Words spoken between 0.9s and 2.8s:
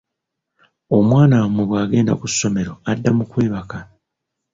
Omwana wammwe bw’agenda ku ssomero